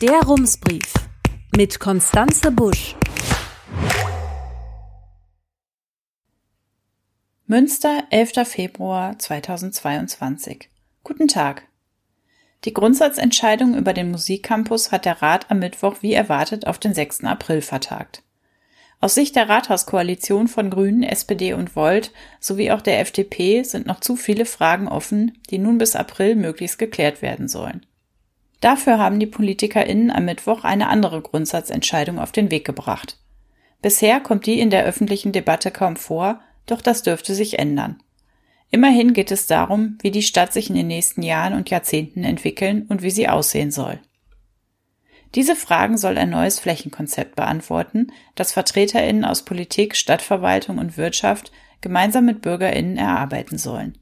Der 0.00 0.22
Rumsbrief 0.22 0.94
mit 1.54 1.78
Konstanze 1.78 2.50
Busch. 2.50 2.96
Münster, 7.44 8.04
11. 8.08 8.48
Februar 8.48 9.18
2022. 9.18 10.70
Guten 11.04 11.28
Tag. 11.28 11.64
Die 12.64 12.72
Grundsatzentscheidung 12.72 13.76
über 13.76 13.92
den 13.92 14.10
Musikcampus 14.10 14.90
hat 14.90 15.04
der 15.04 15.20
Rat 15.20 15.50
am 15.50 15.58
Mittwoch 15.58 15.96
wie 16.00 16.14
erwartet 16.14 16.66
auf 16.66 16.78
den 16.78 16.94
6. 16.94 17.24
April 17.24 17.60
vertagt. 17.60 18.22
Aus 19.00 19.14
Sicht 19.14 19.36
der 19.36 19.50
Rathauskoalition 19.50 20.48
von 20.48 20.70
Grünen, 20.70 21.02
SPD 21.02 21.52
und 21.52 21.76
Volt 21.76 22.10
sowie 22.40 22.70
auch 22.70 22.80
der 22.80 23.00
FDP 23.00 23.64
sind 23.64 23.86
noch 23.86 24.00
zu 24.00 24.16
viele 24.16 24.46
Fragen 24.46 24.88
offen, 24.88 25.36
die 25.50 25.58
nun 25.58 25.76
bis 25.76 25.94
April 25.94 26.36
möglichst 26.36 26.78
geklärt 26.78 27.20
werden 27.20 27.48
sollen. 27.48 27.84
Dafür 28.60 28.98
haben 28.98 29.18
die 29.18 29.26
PolitikerInnen 29.26 30.10
am 30.10 30.26
Mittwoch 30.26 30.64
eine 30.64 30.88
andere 30.88 31.22
Grundsatzentscheidung 31.22 32.18
auf 32.18 32.30
den 32.30 32.50
Weg 32.50 32.66
gebracht. 32.66 33.16
Bisher 33.82 34.20
kommt 34.20 34.44
die 34.44 34.60
in 34.60 34.70
der 34.70 34.84
öffentlichen 34.84 35.32
Debatte 35.32 35.70
kaum 35.70 35.96
vor, 35.96 36.40
doch 36.66 36.82
das 36.82 37.02
dürfte 37.02 37.34
sich 37.34 37.58
ändern. 37.58 38.02
Immerhin 38.70 39.14
geht 39.14 39.32
es 39.32 39.46
darum, 39.46 39.98
wie 40.02 40.10
die 40.10 40.22
Stadt 40.22 40.52
sich 40.52 40.68
in 40.68 40.76
den 40.76 40.86
nächsten 40.86 41.22
Jahren 41.22 41.54
und 41.54 41.70
Jahrzehnten 41.70 42.22
entwickeln 42.22 42.86
und 42.88 43.02
wie 43.02 43.10
sie 43.10 43.28
aussehen 43.28 43.70
soll. 43.70 43.98
Diese 45.34 45.56
Fragen 45.56 45.96
soll 45.96 46.18
ein 46.18 46.30
neues 46.30 46.60
Flächenkonzept 46.60 47.36
beantworten, 47.36 48.08
das 48.34 48.52
VertreterInnen 48.52 49.24
aus 49.24 49.44
Politik, 49.44 49.96
Stadtverwaltung 49.96 50.78
und 50.78 50.96
Wirtschaft 50.96 51.50
gemeinsam 51.80 52.26
mit 52.26 52.42
BürgerInnen 52.42 52.98
erarbeiten 52.98 53.56
sollen. 53.56 53.96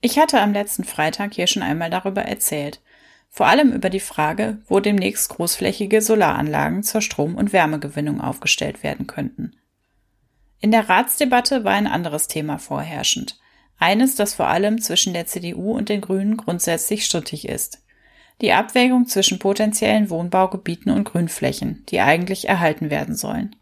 Ich 0.00 0.18
hatte 0.18 0.40
am 0.40 0.52
letzten 0.52 0.84
Freitag 0.84 1.34
hier 1.34 1.46
schon 1.46 1.62
einmal 1.62 1.90
darüber 1.90 2.22
erzählt 2.22 2.80
vor 3.30 3.46
allem 3.46 3.72
über 3.72 3.90
die 3.90 4.00
Frage, 4.00 4.58
wo 4.66 4.80
demnächst 4.80 5.30
großflächige 5.30 6.02
Solaranlagen 6.02 6.82
zur 6.82 7.00
Strom- 7.00 7.36
und 7.36 7.52
Wärmegewinnung 7.52 8.20
aufgestellt 8.20 8.82
werden 8.82 9.06
könnten. 9.06 9.52
In 10.58 10.72
der 10.72 10.88
Ratsdebatte 10.88 11.64
war 11.64 11.72
ein 11.72 11.86
anderes 11.86 12.26
Thema 12.26 12.58
vorherrschend. 12.58 13.38
Eines, 13.78 14.16
das 14.16 14.34
vor 14.34 14.48
allem 14.48 14.82
zwischen 14.82 15.14
der 15.14 15.26
CDU 15.26 15.72
und 15.72 15.88
den 15.88 16.02
Grünen 16.02 16.36
grundsätzlich 16.36 17.06
strittig 17.06 17.48
ist. 17.48 17.82
Die 18.42 18.52
Abwägung 18.52 19.06
zwischen 19.06 19.38
potenziellen 19.38 20.10
Wohnbaugebieten 20.10 20.92
und 20.92 21.04
Grünflächen, 21.04 21.84
die 21.88 22.00
eigentlich 22.00 22.48
erhalten 22.48 22.90
werden 22.90 23.14
sollen. 23.14 23.56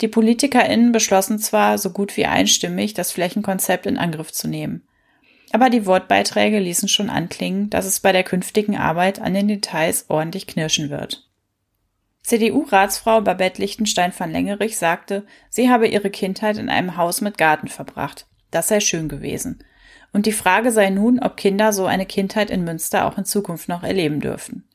Die 0.00 0.08
PolitikerInnen 0.08 0.92
beschlossen 0.92 1.38
zwar 1.38 1.78
so 1.78 1.90
gut 1.90 2.16
wie 2.16 2.26
einstimmig, 2.26 2.94
das 2.94 3.12
Flächenkonzept 3.12 3.86
in 3.86 3.96
Angriff 3.96 4.30
zu 4.30 4.46
nehmen 4.46 4.86
aber 5.54 5.70
die 5.70 5.86
Wortbeiträge 5.86 6.58
ließen 6.58 6.88
schon 6.88 7.08
anklingen, 7.08 7.70
dass 7.70 7.84
es 7.84 8.00
bei 8.00 8.10
der 8.10 8.24
künftigen 8.24 8.76
Arbeit 8.76 9.20
an 9.20 9.34
den 9.34 9.46
Details 9.46 10.06
ordentlich 10.08 10.48
knirschen 10.48 10.90
wird. 10.90 11.30
CDU-Ratsfrau 12.24 13.20
Babette 13.20 13.62
Lichtenstein 13.62 14.12
van 14.18 14.32
Lengerich 14.32 14.76
sagte, 14.76 15.24
sie 15.50 15.70
habe 15.70 15.86
ihre 15.86 16.10
Kindheit 16.10 16.58
in 16.58 16.68
einem 16.68 16.96
Haus 16.96 17.20
mit 17.20 17.38
Garten 17.38 17.68
verbracht. 17.68 18.26
Das 18.50 18.66
sei 18.66 18.80
schön 18.80 19.08
gewesen. 19.08 19.62
Und 20.12 20.26
die 20.26 20.32
Frage 20.32 20.72
sei 20.72 20.90
nun, 20.90 21.20
ob 21.20 21.36
Kinder 21.36 21.72
so 21.72 21.86
eine 21.86 22.06
Kindheit 22.06 22.50
in 22.50 22.64
Münster 22.64 23.06
auch 23.06 23.16
in 23.16 23.24
Zukunft 23.24 23.68
noch 23.68 23.84
erleben 23.84 24.18
dürfen. 24.18 24.68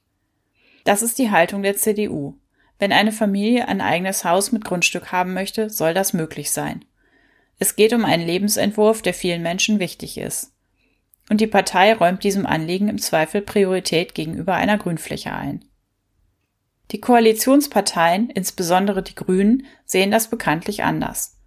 Das 0.85 1.01
ist 1.01 1.19
die 1.19 1.29
Haltung 1.29 1.61
der 1.61 1.75
CDU. 1.75 2.35
Wenn 2.77 2.93
eine 2.93 3.11
Familie 3.11 3.67
ein 3.67 3.81
eigenes 3.81 4.23
Haus 4.23 4.53
mit 4.53 4.63
Grundstück 4.63 5.11
haben 5.11 5.33
möchte, 5.33 5.69
soll 5.69 5.93
das 5.93 6.13
möglich 6.13 6.51
sein. 6.51 6.85
Es 7.57 7.75
geht 7.75 7.91
um 7.91 8.05
einen 8.05 8.25
Lebensentwurf, 8.25 9.01
der 9.01 9.13
vielen 9.13 9.41
Menschen 9.41 9.79
wichtig 9.79 10.17
ist 10.17 10.53
und 11.29 11.41
die 11.41 11.47
Partei 11.47 11.93
räumt 11.93 12.23
diesem 12.23 12.45
Anliegen 12.45 12.89
im 12.89 12.97
Zweifel 12.97 13.41
Priorität 13.41 14.15
gegenüber 14.15 14.55
einer 14.55 14.77
Grünfläche 14.77 15.31
ein. 15.31 15.63
Die 16.91 16.99
Koalitionsparteien, 16.99 18.31
insbesondere 18.31 19.03
die 19.03 19.15
Grünen, 19.15 19.67
sehen 19.85 20.09
das 20.09 20.29
bekanntlich 20.29 20.83
anders. 20.83 21.37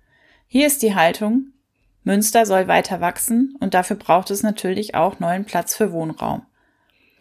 Hier 0.47 0.67
ist 0.67 0.83
die 0.83 0.95
Haltung, 0.95 1.53
Münster 2.05 2.47
soll 2.47 2.69
weiter 2.69 3.01
wachsen 3.01 3.57
und 3.61 3.75
dafür 3.75 3.97
braucht 3.97 4.31
es 4.31 4.43
natürlich 4.43 4.95
auch 4.95 5.21
neuen 5.21 5.45
Platz 5.45 5.77
für 5.77 5.93
Wohnraum. 5.93 6.43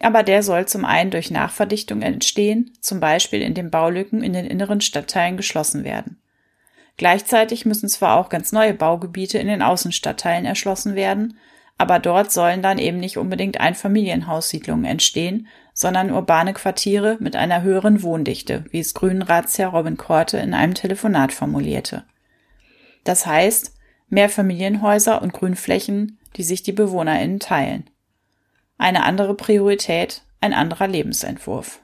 Aber 0.00 0.22
der 0.22 0.42
soll 0.42 0.66
zum 0.66 0.84
einen 0.84 1.12
durch 1.12 1.30
Nachverdichtung 1.30 2.02
entstehen, 2.02 2.72
zum 2.80 2.98
Beispiel 2.98 3.40
indem 3.40 3.70
Baulücken 3.70 4.22
in 4.22 4.32
den 4.32 4.46
inneren 4.46 4.80
Stadtteilen 4.80 5.36
geschlossen 5.36 5.84
werden. 5.84 6.20
Gleichzeitig 6.96 7.64
müssen 7.64 7.88
zwar 7.88 8.16
auch 8.16 8.28
ganz 8.28 8.52
neue 8.52 8.74
Baugebiete 8.74 9.38
in 9.38 9.46
den 9.46 9.62
Außenstadtteilen 9.62 10.44
erschlossen 10.44 10.94
werden, 10.94 11.38
aber 11.78 11.98
dort 11.98 12.30
sollen 12.30 12.62
dann 12.62 12.78
eben 12.78 12.98
nicht 12.98 13.16
unbedingt 13.16 13.60
Einfamilienhaussiedlungen 13.60 14.84
entstehen, 14.84 15.48
sondern 15.74 16.12
urbane 16.12 16.52
Quartiere 16.52 17.16
mit 17.20 17.34
einer 17.34 17.62
höheren 17.62 18.02
Wohndichte, 18.02 18.64
wie 18.70 18.80
es 18.80 18.94
Grünenratsherr 18.94 19.68
Robin 19.68 19.96
Korte 19.96 20.38
in 20.38 20.54
einem 20.54 20.74
Telefonat 20.74 21.32
formulierte. 21.32 22.04
Das 23.04 23.26
heißt, 23.26 23.74
mehr 24.08 24.28
Familienhäuser 24.28 25.22
und 25.22 25.32
Grünflächen, 25.32 26.18
die 26.36 26.44
sich 26.44 26.62
die 26.62 26.72
BewohnerInnen 26.72 27.40
teilen. 27.40 27.88
Eine 28.78 29.04
andere 29.04 29.34
Priorität, 29.34 30.22
ein 30.40 30.52
anderer 30.52 30.88
Lebensentwurf. 30.88 31.80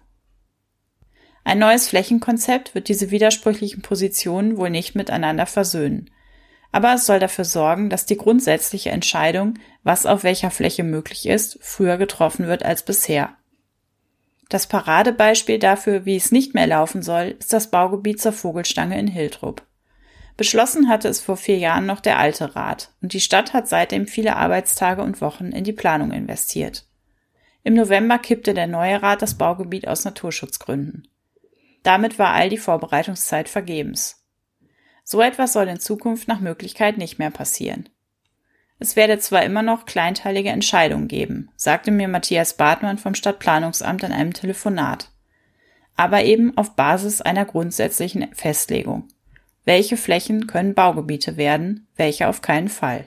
Ein 1.45 1.59
neues 1.59 1.89
Flächenkonzept 1.89 2.75
wird 2.75 2.89
diese 2.89 3.11
widersprüchlichen 3.11 3.81
Positionen 3.81 4.59
wohl 4.59 4.69
nicht 4.69 4.95
miteinander 4.95 5.47
versöhnen 5.47 6.11
aber 6.71 6.95
es 6.95 7.07
soll 7.07 7.19
dafür 7.19 7.45
sorgen, 7.45 7.89
dass 7.91 8.07
die 8.07 8.17
grundsätzliche 8.17 8.91
Entscheidung, 8.91 9.55
was 9.89 10.05
auf 10.05 10.23
welcher 10.23 10.51
Fläche 10.51 10.85
möglich 10.85 11.27
ist, 11.27 11.59
früher 11.63 11.97
getroffen 11.97 12.47
wird 12.47 12.63
als 12.63 12.83
bisher. 12.83 13.31
Das 14.51 14.67
Paradebeispiel 14.67 15.59
dafür, 15.59 16.05
wie 16.05 16.17
es 16.17 16.31
nicht 16.31 16.53
mehr 16.53 16.67
laufen 16.67 17.01
soll, 17.03 17.37
ist 17.39 17.55
das 17.55 17.71
Baugebiet 17.71 18.21
zur 18.21 18.35
Vogelstange 18.35 19.01
in 19.01 19.07
Hildrup. 19.07 19.63
Beschlossen 20.37 20.91
hatte 20.91 21.09
es 21.09 21.23
vor 21.23 21.39
vier 21.39 21.57
Jahren 21.57 21.87
noch 21.87 22.01
der 22.01 22.19
alte 22.19 22.55
Rat 22.55 22.93
und 23.01 23.15
die 23.15 23.21
Stadt 23.23 23.55
hat 23.55 23.67
seitdem 23.67 24.07
viele 24.07 24.37
Arbeitstage 24.37 25.01
und 25.01 25.23
Wochen 25.23 25.53
in 25.53 25.65
die 25.65 25.73
Planung 25.73 26.13
investiert. 26.13 26.85
Im 27.65 27.73
November 27.73 28.19
kippte 28.19 28.53
der 28.53 28.67
neue 28.67 29.03
Rat 29.03 29.23
das 29.23 29.39
Baugebiet 29.39 29.89
aus 29.89 30.05
Naturschutzgründen. 30.05 31.09
Damit 31.83 32.19
war 32.19 32.35
all 32.35 32.51
die 32.51 32.59
Vorbereitungszeit 32.59 33.49
vergebens. 33.49 34.23
So 35.03 35.23
etwas 35.23 35.55
soll 35.55 35.67
in 35.67 35.81
Zukunft 35.81 36.29
nach 36.29 36.41
Möglichkeit 36.41 36.99
nicht 36.99 37.19
mehr 37.19 37.31
passieren. 37.31 37.89
Es 38.79 38.95
werde 38.95 39.19
zwar 39.19 39.43
immer 39.43 39.63
noch 39.63 39.87
kleinteilige 39.87 40.51
Entscheidungen 40.51 41.09
geben, 41.09 41.51
sagte 41.57 41.91
mir 41.91 42.09
Matthias 42.09 42.57
Bartmann 42.57 42.99
vom 42.99 43.15
Stadtplanungsamt 43.15 44.05
in 44.05 44.13
einem 44.13 44.33
Telefonat, 44.33 45.11
aber 45.97 46.25
eben 46.25 46.57
auf 46.57 46.77
Basis 46.77 47.21
einer 47.21 47.45
grundsätzlichen 47.45 48.29
Festlegung. 48.33 49.09
Welche 49.65 49.97
Flächen 49.97 50.47
können 50.47 50.75
Baugebiete 50.75 51.37
werden, 51.37 51.89
welche 51.97 52.29
auf 52.29 52.41
keinen 52.41 52.69
Fall. 52.69 53.05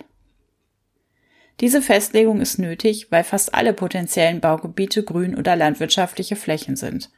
Diese 1.62 1.81
Festlegung 1.81 2.42
ist 2.42 2.60
nötig, 2.60 3.12
weil 3.12 3.24
fast 3.24 3.54
alle 3.54 3.74
potenziellen 3.74 4.42
Baugebiete 4.42 5.04
grün 5.04 5.36
oder 5.36 5.56
landwirtschaftliche 5.56 6.36
Flächen 6.36 6.76
sind. 6.76 7.12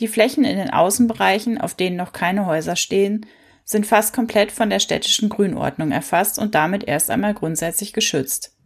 Die 0.00 0.08
Flächen 0.08 0.44
in 0.44 0.56
den 0.56 0.70
Außenbereichen, 0.70 1.60
auf 1.60 1.74
denen 1.74 1.96
noch 1.96 2.12
keine 2.12 2.46
Häuser 2.46 2.76
stehen, 2.76 3.26
sind 3.68 3.86
fast 3.86 4.14
komplett 4.14 4.50
von 4.50 4.70
der 4.70 4.80
städtischen 4.80 5.28
Grünordnung 5.28 5.92
erfasst 5.92 6.38
und 6.38 6.54
damit 6.54 6.84
erst 6.84 7.10
einmal 7.10 7.34
grundsätzlich 7.34 7.92
geschützt. 7.92 8.56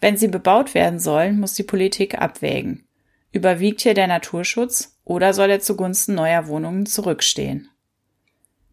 Wenn 0.00 0.16
sie 0.16 0.26
bebaut 0.26 0.74
werden 0.74 0.98
sollen, 0.98 1.38
muss 1.38 1.54
die 1.54 1.62
Politik 1.62 2.20
abwägen. 2.20 2.84
Überwiegt 3.30 3.82
hier 3.82 3.94
der 3.94 4.08
Naturschutz 4.08 4.98
oder 5.04 5.32
soll 5.34 5.50
er 5.50 5.60
zugunsten 5.60 6.16
neuer 6.16 6.48
Wohnungen 6.48 6.84
zurückstehen? 6.84 7.68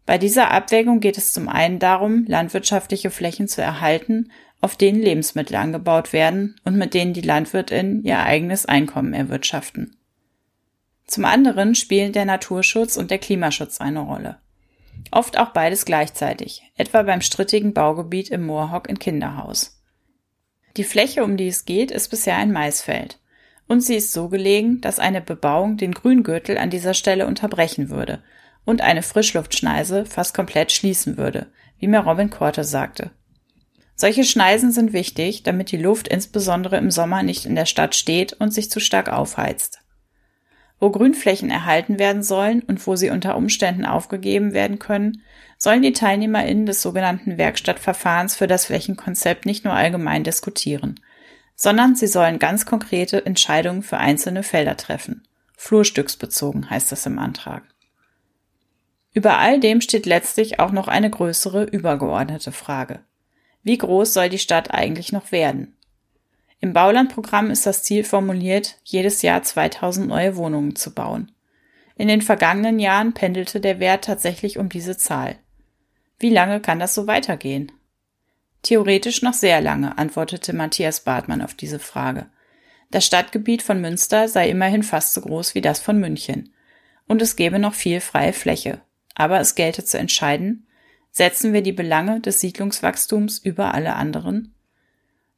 Bei 0.04 0.18
dieser 0.18 0.50
Abwägung 0.50 0.98
geht 0.98 1.16
es 1.16 1.32
zum 1.32 1.48
einen 1.48 1.78
darum, 1.78 2.24
landwirtschaftliche 2.26 3.10
Flächen 3.10 3.46
zu 3.46 3.62
erhalten, 3.62 4.32
auf 4.60 4.74
denen 4.74 5.00
Lebensmittel 5.00 5.54
angebaut 5.54 6.12
werden 6.12 6.56
und 6.64 6.76
mit 6.76 6.92
denen 6.92 7.12
die 7.12 7.20
Landwirtinnen 7.20 8.02
ihr 8.02 8.18
eigenes 8.18 8.66
Einkommen 8.66 9.14
erwirtschaften. 9.14 9.96
Zum 11.06 11.24
anderen 11.24 11.76
spielen 11.76 12.12
der 12.12 12.24
Naturschutz 12.24 12.96
und 12.96 13.12
der 13.12 13.18
Klimaschutz 13.18 13.80
eine 13.80 14.00
Rolle. 14.00 14.40
Oft 15.12 15.38
auch 15.38 15.50
beides 15.50 15.84
gleichzeitig, 15.84 16.62
etwa 16.74 17.02
beim 17.02 17.20
strittigen 17.20 17.74
Baugebiet 17.74 18.30
im 18.30 18.46
Moorhock 18.46 18.88
in 18.88 18.98
Kinderhaus. 18.98 19.78
Die 20.78 20.84
Fläche, 20.84 21.22
um 21.22 21.36
die 21.36 21.48
es 21.48 21.66
geht, 21.66 21.90
ist 21.90 22.08
bisher 22.08 22.36
ein 22.36 22.50
Maisfeld. 22.50 23.18
Und 23.68 23.82
sie 23.82 23.96
ist 23.96 24.14
so 24.14 24.30
gelegen, 24.30 24.80
dass 24.80 24.98
eine 24.98 25.20
Bebauung 25.20 25.76
den 25.76 25.92
Grüngürtel 25.92 26.56
an 26.56 26.70
dieser 26.70 26.94
Stelle 26.94 27.26
unterbrechen 27.26 27.90
würde 27.90 28.22
und 28.64 28.80
eine 28.80 29.02
Frischluftschneise 29.02 30.06
fast 30.06 30.32
komplett 30.32 30.72
schließen 30.72 31.18
würde, 31.18 31.52
wie 31.78 31.88
mir 31.88 32.00
Robin 32.00 32.30
Korte 32.30 32.64
sagte. 32.64 33.10
Solche 33.94 34.24
Schneisen 34.24 34.72
sind 34.72 34.94
wichtig, 34.94 35.42
damit 35.42 35.72
die 35.72 35.76
Luft 35.76 36.08
insbesondere 36.08 36.78
im 36.78 36.90
Sommer 36.90 37.22
nicht 37.22 37.44
in 37.44 37.54
der 37.54 37.66
Stadt 37.66 37.94
steht 37.94 38.32
und 38.32 38.50
sich 38.50 38.70
zu 38.70 38.80
stark 38.80 39.12
aufheizt. 39.12 39.81
Wo 40.82 40.90
Grünflächen 40.90 41.48
erhalten 41.48 42.00
werden 42.00 42.24
sollen 42.24 42.60
und 42.60 42.84
wo 42.88 42.96
sie 42.96 43.10
unter 43.10 43.36
Umständen 43.36 43.86
aufgegeben 43.86 44.52
werden 44.52 44.80
können, 44.80 45.22
sollen 45.56 45.80
die 45.80 45.92
TeilnehmerInnen 45.92 46.66
des 46.66 46.82
sogenannten 46.82 47.38
Werkstattverfahrens 47.38 48.34
für 48.34 48.48
das 48.48 48.66
Flächenkonzept 48.66 49.46
nicht 49.46 49.64
nur 49.64 49.74
allgemein 49.74 50.24
diskutieren, 50.24 50.98
sondern 51.54 51.94
sie 51.94 52.08
sollen 52.08 52.40
ganz 52.40 52.66
konkrete 52.66 53.24
Entscheidungen 53.24 53.84
für 53.84 53.98
einzelne 53.98 54.42
Felder 54.42 54.76
treffen. 54.76 55.22
flurstücksbezogen 55.56 56.68
heißt 56.68 56.90
es 56.90 57.06
im 57.06 57.20
Antrag. 57.20 57.62
Über 59.14 59.38
all 59.38 59.60
dem 59.60 59.82
steht 59.82 60.04
letztlich 60.04 60.58
auch 60.58 60.72
noch 60.72 60.88
eine 60.88 61.10
größere 61.10 61.62
übergeordnete 61.62 62.50
Frage. 62.50 63.04
Wie 63.62 63.78
groß 63.78 64.12
soll 64.12 64.30
die 64.30 64.40
Stadt 64.40 64.72
eigentlich 64.72 65.12
noch 65.12 65.30
werden? 65.30 65.76
Im 66.62 66.72
Baulandprogramm 66.72 67.50
ist 67.50 67.66
das 67.66 67.82
Ziel 67.82 68.04
formuliert, 68.04 68.78
jedes 68.84 69.20
Jahr 69.22 69.42
2000 69.42 70.06
neue 70.06 70.36
Wohnungen 70.36 70.76
zu 70.76 70.94
bauen. 70.94 71.32
In 71.96 72.06
den 72.06 72.22
vergangenen 72.22 72.78
Jahren 72.78 73.14
pendelte 73.14 73.60
der 73.60 73.80
Wert 73.80 74.04
tatsächlich 74.04 74.58
um 74.58 74.68
diese 74.68 74.96
Zahl. 74.96 75.34
Wie 76.20 76.30
lange 76.30 76.60
kann 76.60 76.78
das 76.78 76.94
so 76.94 77.08
weitergehen? 77.08 77.72
Theoretisch 78.62 79.22
noch 79.22 79.34
sehr 79.34 79.60
lange, 79.60 79.98
antwortete 79.98 80.52
Matthias 80.52 81.00
Bartmann 81.00 81.42
auf 81.42 81.54
diese 81.54 81.80
Frage. 81.80 82.26
Das 82.92 83.04
Stadtgebiet 83.04 83.62
von 83.62 83.80
Münster 83.80 84.28
sei 84.28 84.48
immerhin 84.48 84.84
fast 84.84 85.14
so 85.14 85.20
groß 85.20 85.56
wie 85.56 85.62
das 85.62 85.80
von 85.80 85.98
München. 85.98 86.54
Und 87.08 87.22
es 87.22 87.34
gäbe 87.34 87.58
noch 87.58 87.74
viel 87.74 88.00
freie 88.00 88.32
Fläche. 88.32 88.80
Aber 89.16 89.40
es 89.40 89.56
gelte 89.56 89.84
zu 89.84 89.98
entscheiden, 89.98 90.68
setzen 91.10 91.52
wir 91.52 91.62
die 91.62 91.72
Belange 91.72 92.20
des 92.20 92.38
Siedlungswachstums 92.38 93.38
über 93.38 93.74
alle 93.74 93.94
anderen? 93.96 94.54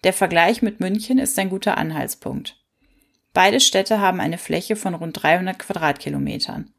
Der 0.05 0.13
Vergleich 0.13 0.61
mit 0.61 0.81
München 0.81 1.19
ist 1.19 1.39
ein 1.39 1.49
guter 1.49 1.79
Anhaltspunkt. 1.79 2.57
Beide 3.33 3.59
Städte 3.59 4.01
haben 4.01 4.21
eine 4.21 4.37
Fläche 4.37 4.77
von 4.77 4.95
rund 4.95 5.23
300 5.23 5.59
Quadratkilometern. 5.59 6.71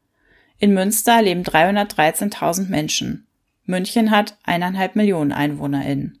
In 0.58 0.72
Münster 0.72 1.20
leben 1.20 1.42
313.000 1.42 2.68
Menschen. 2.68 3.26
München 3.64 4.12
hat 4.12 4.38
eineinhalb 4.44 4.94
Millionen 4.94 5.32
EinwohnerInnen. 5.32 6.20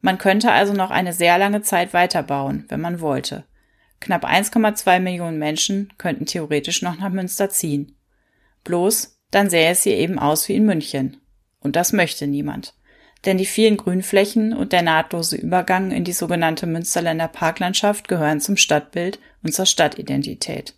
Man 0.00 0.18
könnte 0.18 0.50
also 0.50 0.72
noch 0.74 0.90
eine 0.90 1.12
sehr 1.12 1.38
lange 1.38 1.62
Zeit 1.62 1.94
weiterbauen, 1.94 2.66
wenn 2.68 2.80
man 2.80 3.00
wollte. 3.00 3.44
Knapp 4.00 4.26
1,2 4.26 4.98
Millionen 4.98 5.38
Menschen 5.38 5.92
könnten 5.96 6.26
theoretisch 6.26 6.82
noch 6.82 6.98
nach 6.98 7.10
Münster 7.10 7.48
ziehen. 7.48 7.96
Bloß, 8.64 9.18
dann 9.30 9.48
sähe 9.48 9.70
es 9.70 9.84
hier 9.84 9.96
eben 9.96 10.18
aus 10.18 10.48
wie 10.48 10.56
in 10.56 10.66
München. 10.66 11.16
Und 11.60 11.76
das 11.76 11.92
möchte 11.92 12.26
niemand. 12.26 12.74
Denn 13.24 13.38
die 13.38 13.46
vielen 13.46 13.76
Grünflächen 13.76 14.52
und 14.52 14.72
der 14.72 14.82
nahtlose 14.82 15.36
Übergang 15.36 15.90
in 15.90 16.04
die 16.04 16.12
sogenannte 16.12 16.66
Münsterländer 16.66 17.28
Parklandschaft 17.28 18.08
gehören 18.08 18.40
zum 18.40 18.56
Stadtbild 18.56 19.18
und 19.42 19.54
zur 19.54 19.66
Stadtidentität. 19.66 20.74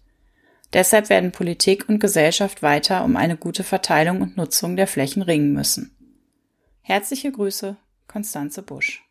Deshalb 0.72 1.08
werden 1.08 1.32
Politik 1.32 1.88
und 1.88 2.00
Gesellschaft 2.00 2.62
weiter 2.62 3.04
um 3.04 3.16
eine 3.16 3.36
gute 3.36 3.64
Verteilung 3.64 4.20
und 4.20 4.36
Nutzung 4.36 4.76
der 4.76 4.86
Flächen 4.86 5.22
ringen 5.22 5.52
müssen. 5.52 5.96
Herzliche 6.82 7.32
Grüße, 7.32 7.76
Konstanze 8.06 8.62
Busch. 8.62 9.04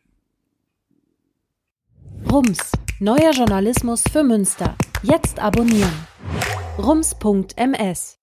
Rums, 2.30 2.72
neuer 2.98 3.32
Journalismus 3.32 4.02
für 4.10 4.22
Münster. 4.22 4.76
Jetzt 5.02 5.38
abonnieren. 5.38 6.06
rums.ms 6.78 8.18